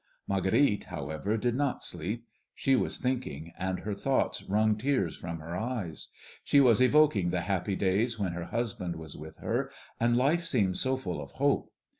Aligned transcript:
Marguerite, 0.27 0.85
however, 0.85 1.37
did 1.37 1.53
not 1.53 1.83
sleep. 1.83 2.25
She 2.55 2.75
was 2.75 2.97
thinking, 2.97 3.53
and 3.55 3.81
her 3.81 3.93
thoughts 3.93 4.41
wrung 4.41 4.75
tears 4.75 5.15
from 5.15 5.37
her 5.41 5.55
eyes. 5.55 6.07
She 6.43 6.59
was 6.59 6.81
evoking 6.81 7.29
the 7.29 7.41
happy 7.41 7.75
days 7.75 8.17
when 8.17 8.31
her 8.31 8.45
husband 8.45 8.95
was 8.95 9.15
with 9.15 9.37
her, 9.37 9.69
and 9.99 10.17
life 10.17 10.43
seemed 10.43 10.77
so 10.77 10.97
full 10.97 11.21
of 11.21 11.33
hope. 11.33 11.69